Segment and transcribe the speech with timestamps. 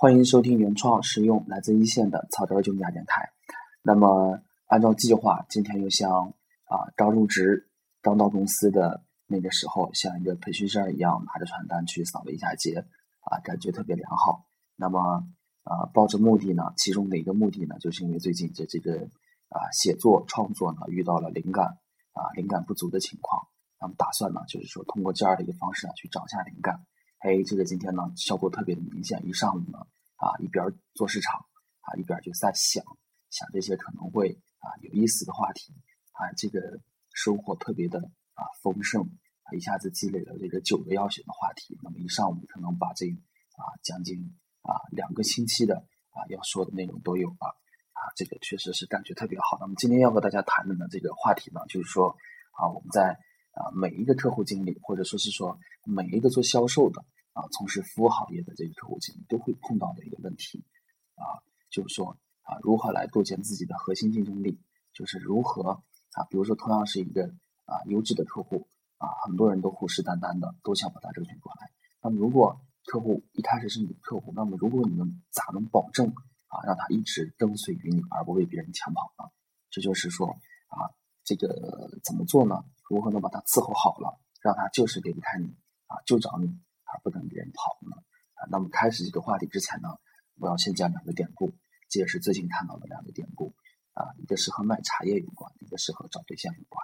[0.00, 3.32] 欢迎收听原创实用来自一线的草根儿军家电台。
[3.82, 6.34] 那么，按照计划，今天又像
[6.66, 7.68] 啊刚入职、
[8.00, 12.86] 刚到公司的那个时候，像一个培训生一样，拿着传单去扫了一下街，
[13.22, 14.44] 啊，感觉特别良好。
[14.76, 15.00] 那么，
[15.64, 19.00] 啊，抱着目的呢，其中的一个目的呢，就是因为最近这这个
[19.48, 21.76] 啊写作创作呢遇到了灵感
[22.12, 23.48] 啊灵感不足的情况，
[23.80, 26.86] 那么打算呢就是说通过这样的一个方式呢去找一下灵感。
[27.20, 29.78] 哎，这个今天呢效果特别的明显，一上午呢
[30.14, 30.64] 啊一边
[30.94, 31.34] 做市场
[31.80, 32.84] 啊一边就在想
[33.30, 35.74] 想这些可能会啊有意思的话题
[36.12, 36.60] 啊，这个
[37.12, 37.98] 收获特别的
[38.34, 39.02] 啊丰盛
[39.42, 44.16] 啊，一下子积累了这个九个要选的话题，那么一上午可能把这啊将近
[44.62, 45.74] 啊两个星期的
[46.10, 47.46] 啊要说的内容都有了
[47.94, 49.58] 啊，这个确实是感觉特别好。
[49.60, 52.16] 那么今天要和大家谈的呢这个话题呢，就是说
[52.52, 53.18] 啊我们在。
[53.58, 60.64] 啊，每一个客户经理，或者说是说每一个做销售的啊，从事服务行业的这个客户经理，都会碰到的一个问题
[61.16, 64.60] 啊，就是说啊，如何来构建自己的核心竞争力？
[64.92, 67.24] 就是如何啊，比如说同样是一个
[67.64, 71.68] 啊优质的客户啊，很多人都虎视眈眈的，都想把他争取过来。
[72.00, 76.06] 那么如果客户一开始是你的客户，那么如果你们咋能保证
[76.46, 79.24] 啊，让他一直跟随于你，而不被别人抢跑呢？
[79.68, 80.28] 这就是说
[80.68, 80.94] 啊。
[81.24, 82.64] 这个怎么做呢？
[82.88, 85.46] 如何能把它伺候好了，让他就是离不开你
[85.86, 86.46] 啊，就找你，
[86.84, 87.96] 而不跟别人跑呢？
[88.34, 89.88] 啊，那么开始这个话题之前呢，
[90.36, 91.52] 我要先讲两个典故，
[91.90, 93.54] 这也是最近看到的两个典故
[93.92, 96.82] 啊，一个是和卖茶叶有关，一个是和找对象有关，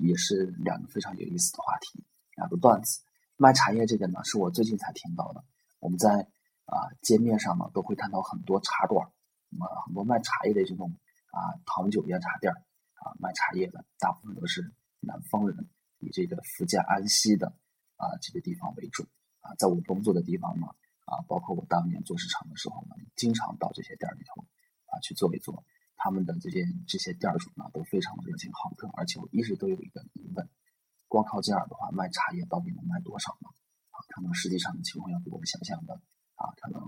[0.00, 2.04] 也是两个非常有意思的话题，
[2.36, 3.00] 两个段子。
[3.36, 5.42] 卖茶叶这个呢，是我最近才听到的。
[5.80, 6.28] 我们在
[6.66, 9.08] 啊街面上呢，都会看到很多茶馆，
[9.48, 10.94] 那么很多卖茶叶的这种
[11.30, 12.52] 啊糖酒烟茶店。
[13.02, 14.72] 啊，卖茶叶的大部分都是
[15.02, 17.48] 南方人，以这个福建安溪的
[17.96, 19.02] 啊这个地方为主
[19.40, 19.52] 啊。
[19.58, 20.66] 在我工作的地方呢，
[21.04, 24.46] 啊，包括我当年做市场的时候呢，经常到这些店里头
[24.86, 25.64] 啊去做一做。
[25.96, 30.48] 他们的这些这些店主呢，都非常的热情好客，而且我一直都有一个疑问：
[31.08, 33.48] 光靠这样的话卖茶叶到底能卖多少呢？
[33.90, 35.94] 啊，可能实际上的情况要比我们想象的
[36.36, 36.80] 啊，可能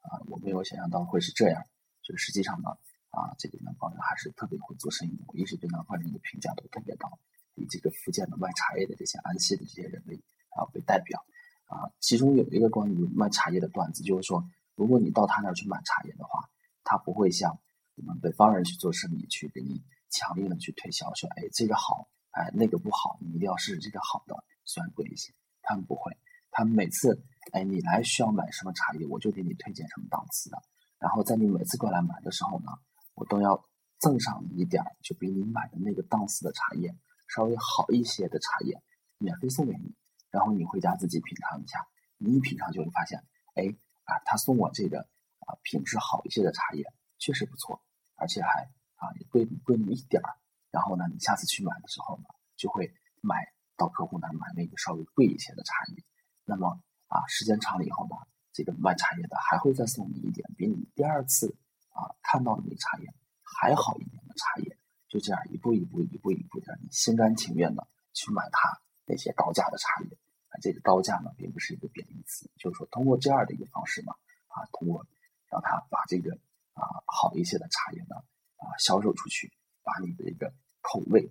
[0.00, 1.62] 啊我没有想象到会是这样。
[2.02, 2.70] 就实际上呢。
[3.10, 5.24] 啊，这个南方人还是特别会做生意。
[5.26, 7.18] 我一直对南方人的评价都特别高，
[7.58, 10.14] 以这个福建的卖茶叶的这些安溪的这些人为
[10.56, 11.20] 啊为代表。
[11.66, 14.42] 啊，其中有一个关于卖茶叶的段子，就是说，
[14.74, 16.48] 如果你到他那儿去买茶叶的话，
[16.82, 17.58] 他不会像
[17.96, 25.30] 我们北方人去做生意去给你强硬的去推销，说，哎，这个好，哎，那个不好，你一定要试试这个好的，虽然贵一些。
[25.60, 26.16] 他们不会，
[26.50, 30.56] 他们每次，哎，你来需要买什么茶叶，我就给你推荐什么档次的。
[30.98, 32.72] 然后在你每次过来买的时候呢。
[33.18, 33.60] 我都要
[33.98, 36.94] 赠上一点儿，就比你买的那个档次的茶叶
[37.28, 38.82] 稍微好一些的茶叶，
[39.18, 39.94] 免费送给你。
[40.30, 41.86] 然后你回家自己品尝一下，
[42.18, 43.18] 你一品尝就会发现，
[43.54, 43.64] 哎
[44.04, 46.84] 啊，他送我这个啊品质好一些的茶叶
[47.18, 47.80] 确实不错，
[48.16, 50.36] 而且还啊也贵贵那么一点儿。
[50.70, 52.24] 然后呢，你下次去买的时候呢，
[52.56, 53.36] 就会买
[53.76, 56.04] 到客户那买那个稍微贵一些的茶叶。
[56.44, 58.16] 那么啊，时间长了以后呢，
[58.52, 61.56] 这个卖茶叶的还会再送你一点，比你第二次。
[61.98, 63.12] 啊，看到的那茶叶
[63.42, 64.77] 还好一点的茶叶，
[65.08, 70.18] 就这样一步一步、一步一步的，你心甘情愿的去买它那些高价的茶叶。
[70.48, 74.12] 啊，这个高价呢，并不是一个贬义词，就是说通过这样的一个方式呢，
[74.48, 75.06] 啊，通过
[75.50, 76.32] 让他把这个
[76.72, 78.16] 啊好一些的茶叶呢
[78.56, 79.52] 啊销售出去，
[79.82, 81.30] 把你的一个口味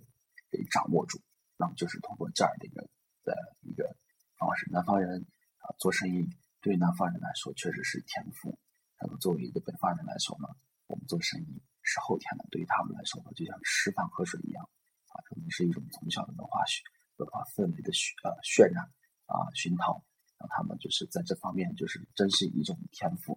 [0.52, 1.20] 给掌握住，
[1.56, 2.82] 那么就是通过这样的一个
[3.24, 3.96] 的一个
[4.38, 4.70] 方式。
[4.70, 5.26] 南方人
[5.58, 8.56] 啊做生意，对南方人来说确实是天赋。
[9.00, 10.48] 那么作为一个北方人来说呢，
[10.86, 14.62] 我们做生意是后天的，对于他们来说呢，就像吃饭喝水一样，
[15.08, 16.84] 啊，可能是一种从小的文化学
[17.16, 18.84] 文化氛围的渲呃渲染
[19.24, 20.04] 啊熏陶，
[20.38, 23.32] 让他们就是在这方面就是真是一种天赋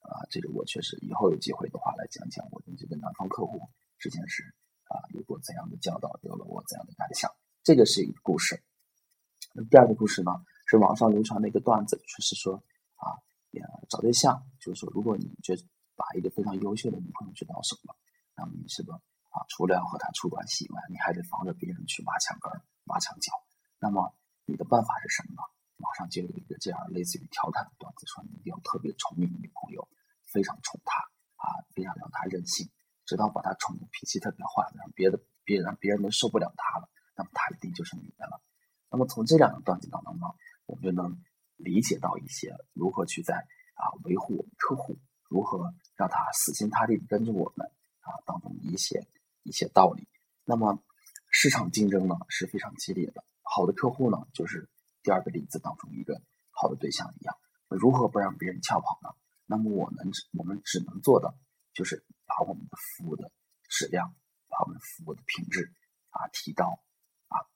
[0.00, 0.24] 啊。
[0.30, 3.60] 这个我确实以后有机会的话来讲讲我跟这个南方客户
[3.98, 4.42] 之间是
[4.88, 7.30] 啊有过怎样的交道，有了我怎样的感想。
[7.62, 8.62] 这个是一个故事。
[9.52, 10.32] 那第二个故事呢，
[10.66, 12.54] 是网上流传的一个段子，就是说
[12.96, 13.20] 啊。
[13.88, 15.62] 找对象，就是说，如果你觉得
[16.14, 17.94] 一个非常优秀的女朋友去到手了，
[18.36, 22.50] 那么你是个啊，除了要和她处关系以外，你还得防着别人去挖墙根、
[22.86, 23.32] 挖墙脚。
[23.78, 24.14] 那么
[24.44, 25.42] 你的办法是什么呢？
[25.78, 29.88] 网上就有一个这样类似于调侃的段子，说你一定要特别宠你女朋友，
[30.32, 31.00] 非常宠她
[31.36, 32.68] 啊，非常让她任性，
[33.06, 38.40] 直到把她宠的脾气特别坏，让别的别让别人都受不了她了，那么她一定就是你的了。
[38.90, 40.26] 那么从这两个段子当中呢，
[40.66, 41.22] 我们就能。
[41.62, 43.34] 理解到一些如何去在
[43.74, 44.98] 啊维护我们客户，
[45.30, 49.06] 如何让他死心塌地的跟着我们啊当中一些
[49.44, 50.08] 一些道理。
[50.44, 50.82] 那么
[51.30, 54.68] 市场竞争呢是非常激烈的，好的客户呢就是
[55.04, 57.36] 第二个例子当中一个好的对象一样。
[57.68, 59.14] 如何不让别人撬跑呢？
[59.46, 61.32] 那么我们我们只能做的
[61.72, 63.30] 就是把我们的服务的
[63.68, 64.12] 质量，
[64.48, 65.72] 把我们服务的品质
[66.10, 66.80] 啊提高
[67.28, 67.46] 啊，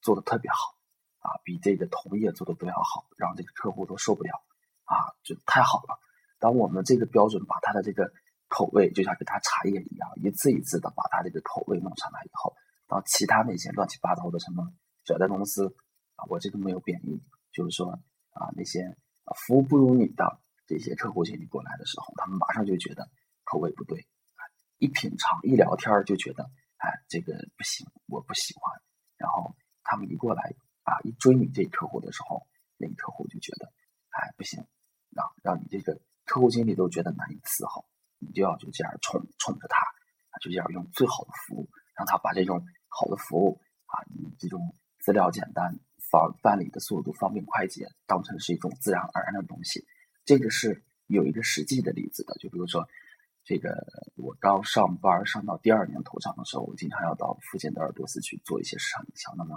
[0.00, 0.76] 做的特别好
[1.18, 4.44] 啊，比这个同业做的都要好，让这个客户都受不了
[4.84, 5.95] 啊，就太好了。
[6.46, 8.08] 当我们这个标准把他的这个
[8.46, 12.54] 口味就像给他茶叶一样，一次一次的把他这个口味弄上来以后，
[12.86, 14.72] 到其他那些乱七八糟的什么
[15.04, 15.66] 小贷公司
[16.14, 17.20] 啊，我这个没有贬义，
[17.50, 17.90] 就是说
[18.30, 18.96] 啊那些
[19.34, 20.38] 服务不如你的
[20.68, 23.10] 这些客户经理过来的时候，他们马上就觉得
[23.42, 24.06] 口味不对，
[24.78, 26.44] 一品尝一聊天就觉得
[26.76, 28.80] 哎这个不行，我不喜欢。
[29.16, 30.54] 然后他们一过来
[30.84, 32.46] 啊一追你这客户的时候，
[32.76, 33.66] 那个客户就觉得
[34.10, 34.64] 哎不行，
[35.10, 36.00] 让让你这个
[36.36, 37.86] 客户经理都觉得难以伺候。
[38.18, 39.80] 你就要就这样宠宠着他，
[40.42, 41.66] 就这样用最好的服务，
[41.96, 45.80] 让他把这种好的服务啊，你这种资料简单、
[46.10, 49.86] 方办理的速度方便快捷，当成是一种自然而然的东西。
[50.26, 52.86] 这个是有一个实际的例子的，就比如说，
[53.44, 53.86] 这个
[54.16, 59.34] 我刚上班上到第二年头上的时候，我经常要到附近的尔多斯去做一些市场营销。
[59.38, 59.56] 那么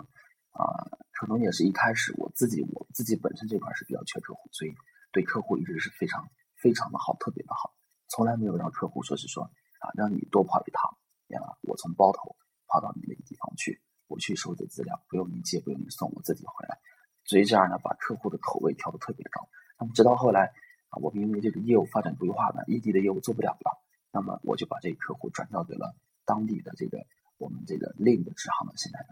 [0.52, 0.64] 啊，
[1.12, 4.74] 可能也是一开始我自己我自己本身这块是比较缺客户，所以
[5.12, 6.30] 对客户一直是非常
[6.62, 7.74] 非常的好，特别的好。
[8.10, 10.98] 从来没有让客户说是说啊，让你多跑一趟
[11.28, 12.36] 呀，我从包头
[12.68, 16.78] 跑到你那个地方去，我去收集资料，不用你接，不用你送，我自己回来。
[17.26, 19.48] 所以这样呢，把客户的口味调得特别高。
[19.80, 20.52] 那么直到后来
[20.90, 25.96] 啊，我们因为这个业务发展规划呢，异地的业务做不了了，那么我就把这个客户转交给了
[26.26, 27.06] 当地的这个
[27.38, 29.10] 我们这个另一个支行的信贷员。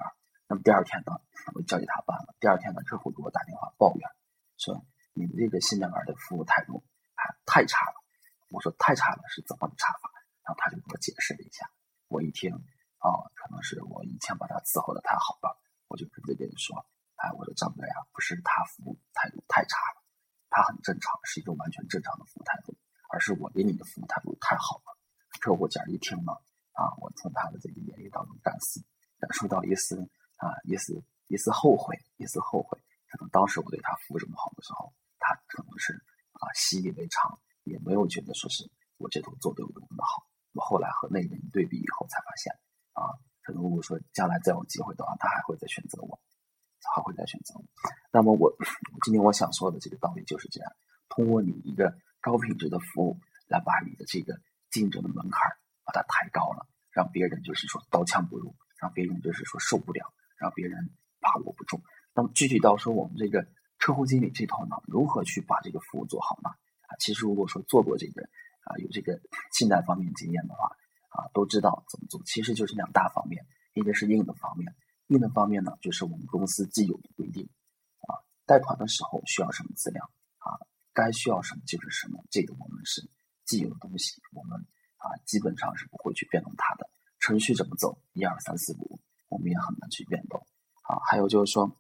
[0.49, 1.13] 那么第二天呢，
[1.53, 2.35] 我交给他办了。
[2.39, 4.09] 第二天呢，客户给我打电话抱怨
[4.57, 4.83] 说，
[5.13, 6.83] 你们这个信贷员的服务态度
[7.45, 7.95] 太差了。
[8.50, 10.09] 我说太差了，是怎么个差法？
[10.44, 11.69] 然后他就给我解释了一下。
[12.07, 12.53] 我一听，
[13.00, 16.77] 啊，可能是我以前把他伺候的太好了，我就跟这个人说
[17.19, 20.03] ：“哎，我说张哥呀，不是他服务态度太差了，
[20.50, 22.74] 他很正常，是一种完全正常的服务态度，
[23.12, 24.97] 而是我给你的服务态度太好了。”
[25.41, 26.31] 客户家一听呢，
[26.71, 28.80] 啊，我从他的这个言语当中感思，
[29.19, 30.00] 感受到一丝
[30.38, 32.80] 啊，一丝一丝后悔，一丝后悔。
[33.09, 34.94] 可能当时我对他服务这么好的时候，
[36.57, 37.39] 习以为常。
[37.68, 38.63] 也没有觉得说是
[38.95, 40.24] 我这头做的有多么的好。
[40.54, 42.54] 我后来和那个人对比以后才发现，
[42.94, 43.12] 啊，
[43.44, 46.18] 可能如果说将来再有机会的话，他还会再选择我，
[46.95, 47.65] 还会再选择我。
[48.09, 48.56] 那么我
[49.04, 50.71] 今天我想说的这个道理就是这样：
[51.09, 54.39] 通过你一个高品质的服务，来把你的这个
[54.71, 55.42] 竞争的门槛
[55.83, 60.89] 把它抬高了，让别人就是说刀枪不入，让别人就是说受不了，让别人
[61.19, 61.83] 把握不住。
[62.13, 63.45] 那么具体到说我们这个
[63.87, 66.49] 客户经理这头呢，如何去把这个服务做好呢？
[66.49, 68.21] 啊，其实如果说做过这个
[68.65, 69.17] 啊，有这个
[69.53, 70.67] 信贷方面经验的话，
[71.07, 72.21] 啊，都知道怎么做。
[72.25, 74.75] 其实就是两大方面，一个是硬的方面，
[75.07, 77.47] 硬的方面呢，就是我们公司既有的规定，
[78.09, 80.03] 啊，贷款的时候需要什么资料，
[80.39, 80.59] 啊，
[80.93, 83.09] 该需要什么就是什么，这个我们是
[83.45, 84.59] 既有的东西，我们
[84.97, 86.89] 啊基本上是不会去变动它的。
[87.21, 88.99] 程序怎么走，一二三四五，
[89.29, 90.45] 我们也很难去变动。
[90.83, 91.76] 啊，还有就是说，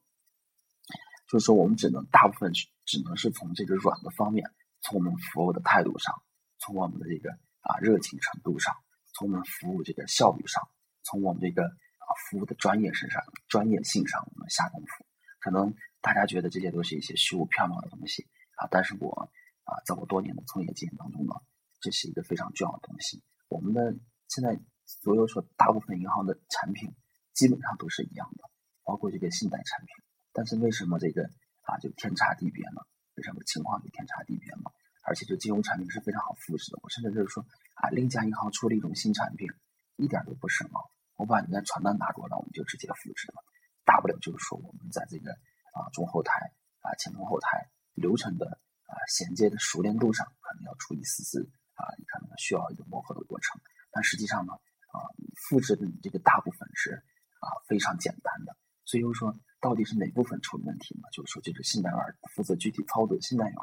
[1.27, 2.51] 就是说我们只能大部分
[2.85, 4.49] 只能是从这个软的方面。
[4.81, 6.13] 从我们服务的态度上，
[6.59, 7.31] 从我们的这个
[7.61, 8.75] 啊热情程度上，
[9.13, 10.61] 从我们服务这个效率上，
[11.03, 15.05] 从我们这个啊服务的专业身上、专业性上，我们下功夫。
[15.39, 19.29] 可能大家觉得这些都是一些虚无缥缈的东西啊，但是我
[19.63, 21.33] 啊在我多年的从业经验当中呢，
[21.81, 23.21] 这是一个非常重要的东西。
[23.49, 23.93] 我们的
[24.29, 26.93] 现在所有说大部分银行的产品
[27.33, 28.43] 基本上都是一样的，
[28.83, 29.95] 包括这个信贷产品，
[30.37, 31.23] 但是为什么这个
[31.65, 32.85] 啊就天差地别呢？
[33.15, 34.69] 为什么情况就天差地别嘛？
[35.01, 36.77] 而且这金融产品是非常好复制的。
[36.83, 39.49] 我甚至就是说，啊，另一家银行出了一种新产品，
[39.95, 40.91] 一点都不深奥。
[41.15, 43.41] 我把你的传单拿过来，我们就直接复制了。
[43.83, 45.31] 大不了就是说，我们在这个
[45.73, 47.65] 啊中后台啊前中后台
[47.95, 48.45] 流程的
[48.85, 53.59] 啊衔接的熟练度上，可能要出一丝丝啊，你可能需要一个磨合的过程。
[53.89, 55.01] 但实际上呢，啊，
[55.49, 56.91] 复制的你这个大部分是
[57.39, 58.55] 啊非常简单的。
[58.85, 59.35] 所以就是说。
[59.59, 61.09] 到底是哪部分出了问题呢？
[61.11, 61.99] 就是说，就是信贷员
[62.35, 63.55] 负责具体操作，信贷员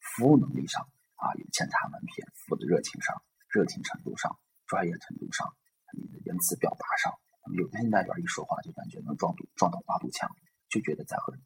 [0.00, 0.82] 服务能力上
[1.16, 3.14] 啊有千差万别，服务的热情上、
[3.48, 5.54] 热情程度上、专业程度上，
[5.92, 7.12] 你的言辞表达上，
[7.44, 10.30] 那么有的信贷员一说话就感觉能撞堵撞到八堵墙，
[10.70, 11.36] 就觉得在和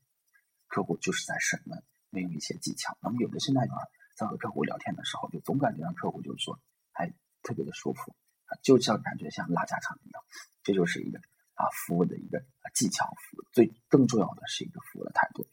[0.68, 2.96] 客户就是在审问，没有一些技巧。
[3.02, 3.75] 那么有的信贷员
[4.16, 6.60] 在和客户聊天的时候，就总感觉让客户就是说
[6.92, 8.14] 还特别的舒服
[8.46, 10.22] 啊，就像感觉像拉家常一样，
[10.62, 11.18] 这就是一个。
[11.56, 12.40] 啊，服务的一个
[12.75, 15.44] 技巧，服务最更重要的是一个服务的态度。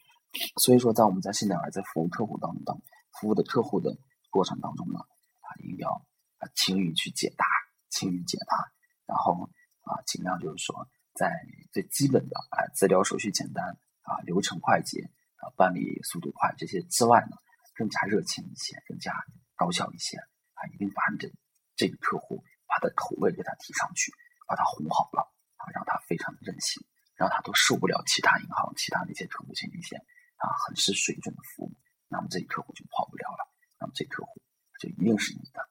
[0.62, 2.82] 所以说，在我们在现在还在服务客户当中，
[3.20, 3.96] 服务的客户的
[4.30, 5.90] 过程当中呢，啊，一定要
[6.40, 7.46] 啊勤于去解答，
[7.90, 8.58] 勤于解答，
[9.06, 9.50] 然后
[9.82, 11.32] 啊尽量就是说，在
[11.72, 13.64] 最基本的啊资料手续简单
[14.02, 17.38] 啊流程快捷啊办理速度快这些之外呢，
[17.76, 19.14] 更加热情一些，更加
[19.56, 21.32] 高效一些啊，一定把你的
[21.76, 24.12] 这个客户把他口味给他提上去，
[24.48, 25.32] 把他哄好了，
[26.14, 29.98] 非常的任性，然后他都受不了其他银行、其他那些客户前一线
[30.38, 31.74] 啊很失水准的服务，
[32.08, 34.40] 那么这客户就跑不了了，那么这客户
[34.80, 35.68] 就一定是你的。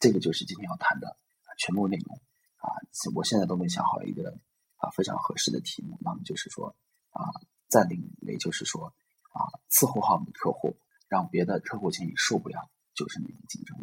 [0.00, 1.18] 这个就是今天要谈的
[1.58, 2.16] 全部内容
[2.56, 2.72] 啊！
[3.14, 4.40] 我现在都没想好一个
[4.76, 6.74] 啊非常合适的题目，那么就是说
[7.10, 7.20] 啊，
[7.68, 8.94] 暂定为就是说
[9.36, 13.75] 啊，伺候好你的客户，让别的客户经理受不了，就是你的竞争。